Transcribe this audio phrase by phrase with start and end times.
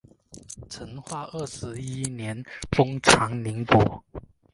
[0.67, 2.43] 成化二十一年
[2.75, 4.03] 封长宁伯。